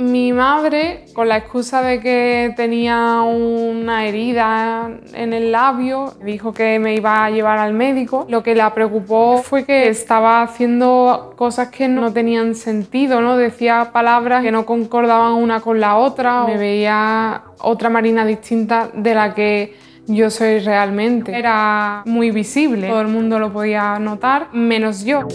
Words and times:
Mi 0.00 0.32
madre, 0.32 1.04
con 1.12 1.28
la 1.28 1.36
excusa 1.36 1.82
de 1.82 2.00
que 2.00 2.54
tenía 2.56 3.20
una 3.20 4.06
herida 4.06 4.90
en 5.12 5.34
el 5.34 5.52
labio, 5.52 6.14
dijo 6.24 6.54
que 6.54 6.78
me 6.78 6.94
iba 6.94 7.26
a 7.26 7.28
llevar 7.28 7.58
al 7.58 7.74
médico. 7.74 8.24
Lo 8.30 8.42
que 8.42 8.54
la 8.54 8.72
preocupó 8.72 9.42
fue 9.42 9.66
que 9.66 9.88
estaba 9.88 10.40
haciendo 10.40 11.34
cosas 11.36 11.68
que 11.68 11.86
no 11.86 12.14
tenían 12.14 12.54
sentido, 12.54 13.20
¿no? 13.20 13.36
Decía 13.36 13.90
palabras 13.92 14.42
que 14.42 14.50
no 14.50 14.64
concordaban 14.64 15.34
una 15.34 15.60
con 15.60 15.80
la 15.80 15.96
otra. 15.96 16.44
Me 16.44 16.56
veía 16.56 17.42
otra 17.58 17.90
Marina 17.90 18.24
distinta 18.24 18.88
de 18.94 19.14
la 19.14 19.34
que 19.34 19.76
yo 20.06 20.30
soy 20.30 20.60
realmente. 20.60 21.38
Era 21.38 22.04
muy 22.06 22.30
visible, 22.30 22.88
todo 22.88 23.02
el 23.02 23.08
mundo 23.08 23.38
lo 23.38 23.52
podía 23.52 23.98
notar, 23.98 24.48
menos 24.54 25.04
yo. 25.04 25.28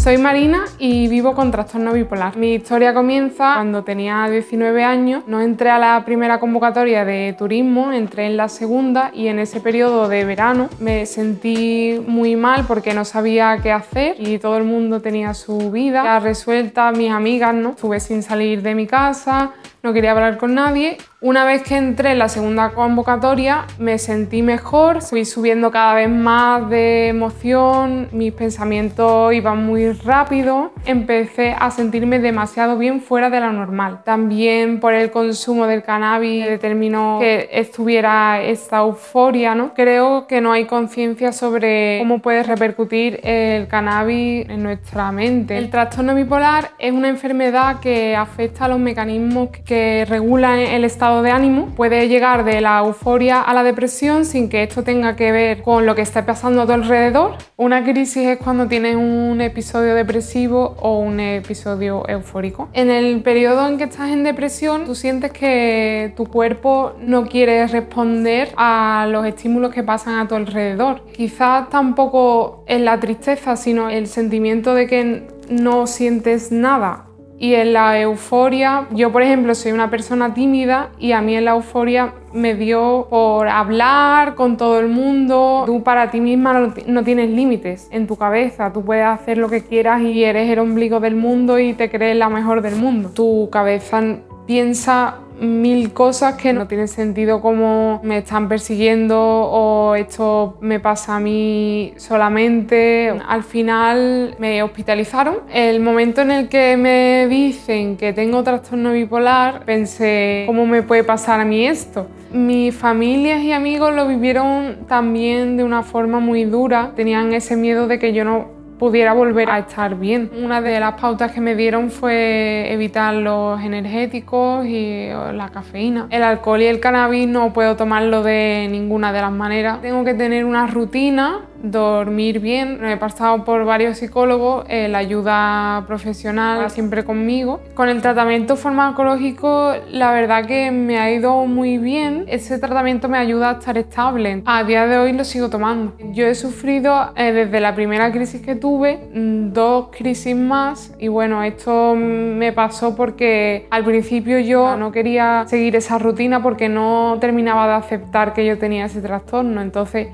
Soy 0.00 0.16
Marina 0.16 0.64
y 0.78 1.08
vivo 1.08 1.34
con 1.34 1.50
trastorno 1.50 1.92
bipolar. 1.92 2.34
Mi 2.34 2.54
historia 2.54 2.94
comienza 2.94 3.52
cuando 3.56 3.84
tenía 3.84 4.26
19 4.30 4.82
años. 4.82 5.24
No 5.26 5.42
entré 5.42 5.68
a 5.68 5.78
la 5.78 6.02
primera 6.06 6.40
convocatoria 6.40 7.04
de 7.04 7.34
turismo, 7.36 7.92
entré 7.92 8.24
en 8.24 8.38
la 8.38 8.48
segunda 8.48 9.10
y 9.12 9.28
en 9.28 9.38
ese 9.38 9.60
periodo 9.60 10.08
de 10.08 10.24
verano 10.24 10.70
me 10.78 11.04
sentí 11.04 12.02
muy 12.06 12.34
mal 12.34 12.64
porque 12.66 12.94
no 12.94 13.04
sabía 13.04 13.58
qué 13.62 13.72
hacer 13.72 14.16
y 14.18 14.38
todo 14.38 14.56
el 14.56 14.64
mundo 14.64 15.02
tenía 15.02 15.34
su 15.34 15.70
vida 15.70 16.18
resuelta, 16.18 16.90
mis 16.92 17.10
amigas, 17.10 17.54
¿no? 17.54 17.72
Estuve 17.72 18.00
sin 18.00 18.22
salir 18.22 18.62
de 18.62 18.74
mi 18.74 18.86
casa, 18.86 19.50
no 19.82 19.92
quería 19.92 20.12
hablar 20.12 20.38
con 20.38 20.54
nadie. 20.54 20.96
Una 21.22 21.44
vez 21.44 21.62
que 21.62 21.76
entré 21.76 22.12
en 22.12 22.18
la 22.18 22.30
segunda 22.30 22.70
convocatoria 22.70 23.66
me 23.78 23.98
sentí 23.98 24.40
mejor, 24.40 25.02
fui 25.02 25.26
subiendo 25.26 25.70
cada 25.70 25.92
vez 25.92 26.08
más 26.08 26.70
de 26.70 27.08
emoción, 27.08 28.08
mis 28.10 28.32
pensamientos 28.32 29.34
iban 29.34 29.66
muy 29.66 29.92
rápido, 29.92 30.72
empecé 30.86 31.52
a 31.52 31.70
sentirme 31.70 32.20
demasiado 32.20 32.78
bien 32.78 33.02
fuera 33.02 33.28
de 33.28 33.38
lo 33.38 33.52
normal. 33.52 34.00
También 34.02 34.80
por 34.80 34.94
el 34.94 35.10
consumo 35.10 35.66
del 35.66 35.82
cannabis 35.82 36.46
determinó 36.46 37.18
que 37.20 37.50
estuviera 37.52 38.40
esta 38.40 38.78
euforia, 38.78 39.54
¿no? 39.54 39.74
Creo 39.74 40.26
que 40.26 40.40
no 40.40 40.52
hay 40.52 40.64
conciencia 40.64 41.32
sobre 41.34 41.98
cómo 41.98 42.20
puede 42.20 42.44
repercutir 42.44 43.20
el 43.24 43.68
cannabis 43.68 44.48
en 44.48 44.62
nuestra 44.62 45.12
mente. 45.12 45.58
El 45.58 45.68
trastorno 45.68 46.14
bipolar 46.14 46.70
es 46.78 46.94
una 46.94 47.08
enfermedad 47.08 47.78
que 47.80 48.16
afecta 48.16 48.64
a 48.64 48.68
los 48.68 48.78
mecanismos 48.78 49.50
que 49.66 50.06
regulan 50.08 50.58
el 50.60 50.84
estado 50.84 51.09
de 51.22 51.30
ánimo. 51.30 51.66
Puede 51.76 52.08
llegar 52.08 52.44
de 52.44 52.60
la 52.60 52.78
euforia 52.78 53.42
a 53.42 53.52
la 53.52 53.62
depresión 53.62 54.24
sin 54.24 54.48
que 54.48 54.62
esto 54.62 54.82
tenga 54.82 55.16
que 55.16 55.32
ver 55.32 55.62
con 55.62 55.84
lo 55.84 55.94
que 55.94 56.02
está 56.02 56.24
pasando 56.24 56.62
a 56.62 56.66
tu 56.66 56.72
alrededor. 56.72 57.34
Una 57.56 57.82
crisis 57.82 58.26
es 58.26 58.38
cuando 58.38 58.68
tienes 58.68 58.96
un 58.96 59.40
episodio 59.40 59.94
depresivo 59.94 60.76
o 60.80 60.98
un 61.00 61.20
episodio 61.20 62.08
eufórico. 62.08 62.68
En 62.72 62.90
el 62.90 63.20
periodo 63.22 63.66
en 63.66 63.76
que 63.76 63.84
estás 63.84 64.10
en 64.10 64.22
depresión, 64.22 64.84
tú 64.84 64.94
sientes 64.94 65.32
que 65.32 66.12
tu 66.16 66.26
cuerpo 66.26 66.94
no 67.00 67.26
quiere 67.26 67.66
responder 67.66 68.52
a 68.56 69.06
los 69.10 69.26
estímulos 69.26 69.74
que 69.74 69.82
pasan 69.82 70.18
a 70.18 70.28
tu 70.28 70.36
alrededor. 70.36 71.02
Quizás 71.12 71.68
tampoco 71.68 72.64
es 72.66 72.80
la 72.80 73.00
tristeza, 73.00 73.56
sino 73.56 73.90
el 73.90 74.06
sentimiento 74.06 74.74
de 74.74 74.86
que 74.86 75.28
no 75.50 75.86
sientes 75.86 76.52
nada 76.52 77.09
y 77.40 77.54
en 77.54 77.72
la 77.72 77.98
euforia, 77.98 78.86
yo 78.90 79.10
por 79.10 79.22
ejemplo 79.22 79.54
soy 79.54 79.72
una 79.72 79.88
persona 79.88 80.34
tímida 80.34 80.90
y 80.98 81.12
a 81.12 81.22
mí 81.22 81.34
en 81.34 81.46
la 81.46 81.52
euforia 81.52 82.12
me 82.34 82.54
dio 82.54 83.06
por 83.08 83.48
hablar 83.48 84.34
con 84.34 84.58
todo 84.58 84.78
el 84.78 84.88
mundo. 84.88 85.62
Tú 85.64 85.82
para 85.82 86.10
ti 86.10 86.20
misma 86.20 86.70
no, 86.86 87.02
tienes 87.02 87.30
límites 87.30 87.88
en 87.92 88.06
tu 88.06 88.16
cabeza, 88.16 88.74
tú 88.74 88.84
puedes 88.84 89.06
hacer 89.06 89.38
lo 89.38 89.48
que 89.48 89.64
quieras 89.64 90.02
y 90.02 90.22
eres 90.22 90.50
el 90.50 90.58
ombligo 90.58 91.00
del 91.00 91.16
mundo 91.16 91.58
y 91.58 91.72
te 91.72 91.90
crees 91.90 92.14
la 92.14 92.28
mejor 92.28 92.60
del 92.60 92.76
mundo. 92.76 93.08
Tu 93.08 93.48
cabeza 93.50 94.02
piensa 94.46 95.20
mil 95.40 95.92
cosas 95.92 96.34
que 96.34 96.52
no 96.52 96.68
tienen 96.68 96.86
sentido 96.86 97.40
como 97.40 98.00
me 98.04 98.18
están 98.18 98.48
persiguiendo 98.48 99.18
o 99.18 99.94
esto 99.94 100.58
me 100.60 100.80
pasa 100.80 101.16
a 101.16 101.20
mí 101.20 101.94
solamente. 101.96 103.12
Al 103.26 103.42
final 103.42 104.36
me 104.38 104.62
hospitalizaron. 104.62 105.38
El 105.52 105.80
momento 105.80 106.20
en 106.20 106.30
el 106.30 106.48
que 106.48 106.76
me 106.76 107.26
dicen 107.28 107.96
que 107.96 108.12
tengo 108.12 108.42
trastorno 108.42 108.92
bipolar, 108.92 109.64
pensé, 109.64 110.44
¿cómo 110.46 110.66
me 110.66 110.82
puede 110.82 111.04
pasar 111.04 111.40
a 111.40 111.44
mí 111.44 111.66
esto? 111.66 112.06
Mis 112.32 112.74
familias 112.74 113.42
y 113.42 113.52
amigos 113.52 113.94
lo 113.94 114.06
vivieron 114.06 114.86
también 114.86 115.56
de 115.56 115.64
una 115.64 115.82
forma 115.82 116.20
muy 116.20 116.44
dura. 116.44 116.92
Tenían 116.94 117.32
ese 117.32 117.56
miedo 117.56 117.88
de 117.88 117.98
que 117.98 118.12
yo 118.12 118.24
no 118.24 118.59
pudiera 118.80 119.12
volver 119.12 119.50
a 119.50 119.58
estar 119.58 119.94
bien. 119.94 120.30
Una 120.42 120.62
de 120.62 120.80
las 120.80 120.98
pautas 120.98 121.32
que 121.32 121.42
me 121.42 121.54
dieron 121.54 121.90
fue 121.90 122.72
evitar 122.72 123.14
los 123.14 123.60
energéticos 123.60 124.64
y 124.64 125.10
la 125.34 125.50
cafeína. 125.52 126.06
El 126.08 126.22
alcohol 126.22 126.62
y 126.62 126.66
el 126.66 126.80
cannabis 126.80 127.28
no 127.28 127.52
puedo 127.52 127.76
tomarlo 127.76 128.22
de 128.22 128.68
ninguna 128.70 129.12
de 129.12 129.20
las 129.20 129.32
maneras. 129.32 129.82
Tengo 129.82 130.02
que 130.02 130.14
tener 130.14 130.46
una 130.46 130.66
rutina 130.66 131.40
dormir 131.62 132.40
bien. 132.40 132.84
He 132.84 132.96
pasado 132.96 133.44
por 133.44 133.64
varios 133.64 133.98
psicólogos, 133.98 134.64
eh, 134.68 134.88
la 134.88 134.98
ayuda 134.98 135.84
profesional 135.86 136.70
siempre 136.70 137.04
conmigo. 137.04 137.60
Con 137.74 137.88
el 137.88 138.02
tratamiento 138.02 138.56
farmacológico, 138.56 139.74
la 139.90 140.12
verdad 140.12 140.46
que 140.46 140.70
me 140.70 140.98
ha 140.98 141.12
ido 141.12 141.46
muy 141.46 141.78
bien. 141.78 142.24
Ese 142.28 142.58
tratamiento 142.58 143.08
me 143.08 143.18
ayuda 143.18 143.50
a 143.50 143.52
estar 143.54 143.76
estable. 143.78 144.42
A 144.46 144.64
día 144.64 144.86
de 144.86 144.98
hoy 144.98 145.12
lo 145.12 145.24
sigo 145.24 145.50
tomando. 145.50 145.94
Yo 146.12 146.26
he 146.26 146.34
sufrido 146.34 147.12
eh, 147.16 147.32
desde 147.32 147.60
la 147.60 147.74
primera 147.74 148.10
crisis 148.12 148.40
que 148.40 148.56
tuve 148.56 149.08
mm, 149.12 149.52
dos 149.52 149.88
crisis 149.96 150.36
más 150.36 150.94
y 150.98 151.08
bueno, 151.08 151.42
esto 151.42 151.94
me 151.96 152.52
pasó 152.52 152.96
porque 152.96 153.66
al 153.70 153.84
principio 153.84 154.38
yo 154.38 154.76
no 154.76 154.92
quería 154.92 155.44
seguir 155.46 155.76
esa 155.76 155.98
rutina 155.98 156.42
porque 156.42 156.68
no 156.68 157.18
terminaba 157.20 157.66
de 157.66 157.74
aceptar 157.74 158.32
que 158.32 158.46
yo 158.46 158.58
tenía 158.58 158.86
ese 158.86 159.00
trastorno. 159.00 159.60
Entonces 159.60 160.08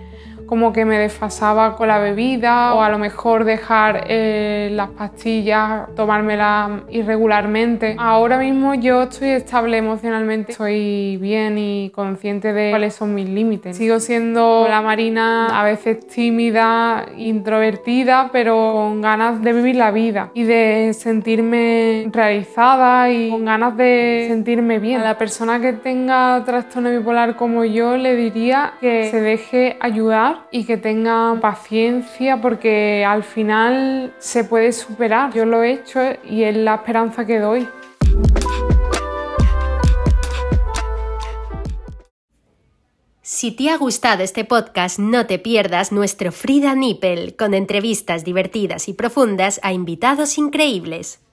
como 0.47 0.73
que 0.73 0.85
me 0.85 0.99
desfasaba 0.99 1.77
con 1.77 1.89
la 1.89 1.99
bebida 1.99 2.75
o 2.75 2.83
a 2.83 2.89
lo 2.89 2.99
mejor 2.99 3.45
dejar 3.45 4.05
eh, 4.09 4.71
las 4.73 4.91
pastillas, 4.91 5.95
tomármelas 5.95 6.83
irregularmente. 6.91 7.97
Ahora 7.99 8.39
mismo 8.39 8.75
yo 8.75 9.03
estoy 9.03 9.31
estable 9.31 9.79
emocionalmente, 9.79 10.53
estoy 10.53 11.17
bien 11.17 11.59
y 11.59 11.91
consciente 11.91 12.53
de 12.53 12.71
cuáles 12.71 12.95
son 12.95 13.15
mis 13.15 13.29
límites. 13.29 13.77
Sigo 13.77 14.01
siendo 14.01 14.67
la 14.69 14.83
Marina 14.83 15.61
a 15.61 15.65
veces 15.65 16.07
tímida, 16.07 17.07
introvertida, 17.17 18.31
pero 18.33 18.73
con 18.73 19.01
ganas 19.01 19.43
de 19.43 19.53
vivir 19.53 19.77
la 19.77 19.91
vida 19.91 20.31
y 20.35 20.45
de 20.45 20.93
sentirme 20.95 22.09
realizada 22.13 23.11
y 23.11 23.31
con 23.31 23.45
ganas 23.45 23.77
de 23.77 24.27
sentirme 24.29 24.79
bien. 24.79 25.01
A 25.01 25.05
la 25.05 25.19
persona 25.19 25.61
que 25.61 25.73
tenga 25.73 26.43
trastorno 26.45 26.91
bipolar 26.91 27.37
como 27.37 27.65
yo 27.65 27.97
le 27.97 28.15
diría 28.17 28.75
que 28.81 29.11
se 29.11 29.21
deje 29.21 29.77
ayudar 29.81 30.36
y 30.51 30.65
que 30.65 30.77
tenga 30.77 31.39
paciencia 31.41 32.41
porque 32.41 33.05
al 33.05 33.23
final 33.23 34.15
se 34.19 34.45
puede 34.45 34.73
superar. 34.73 35.33
Yo 35.33 35.45
lo 35.45 35.63
he 35.63 35.73
hecho 35.73 36.01
y 36.25 36.45
es 36.45 36.57
la 36.57 36.77
esperanza 36.77 37.27
que 37.27 37.39
doy. 37.39 37.69
Si 43.23 43.51
te 43.51 43.71
ha 43.71 43.77
gustado 43.77 44.23
este 44.23 44.45
podcast, 44.45 44.99
no 44.99 45.27
te 45.27 45.39
pierdas 45.39 45.93
nuestro 45.93 46.33
Frida 46.33 46.75
Nippel 46.75 47.37
con 47.37 47.55
entrevistas 47.55 48.25
divertidas 48.25 48.89
y 48.89 48.95
profundas 48.95 49.61
a 49.63 49.73
invitados 49.73 50.39
increíbles. 50.39 51.26